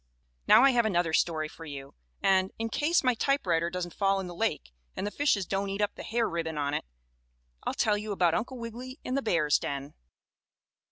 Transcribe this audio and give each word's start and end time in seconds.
Now 0.47 0.63
I 0.63 0.71
have 0.71 0.87
another 0.87 1.13
story 1.13 1.47
for 1.47 1.63
you, 1.63 1.93
and, 2.23 2.49
in 2.57 2.69
case 2.69 3.03
my 3.03 3.13
typewriter 3.13 3.69
doesn't 3.69 3.93
fall 3.93 4.19
in 4.19 4.25
the 4.25 4.33
lake 4.33 4.73
and 4.95 5.05
the 5.05 5.11
fishes 5.11 5.45
don't 5.45 5.69
eat 5.69 5.79
up 5.79 5.93
the 5.93 6.01
hair 6.01 6.27
ribbon 6.27 6.57
on 6.57 6.73
it, 6.73 6.85
I'll 7.65 7.75
tell 7.75 7.99
you 7.99 8.11
about 8.11 8.33
Uncle 8.33 8.57
Wiggily 8.57 8.97
in 9.03 9.13
the 9.13 9.21
bear's 9.21 9.59
den. 9.59 9.93